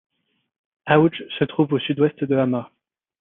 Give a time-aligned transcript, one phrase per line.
[0.87, 2.71] Aoudj se trouve au sud-ouest de Hama.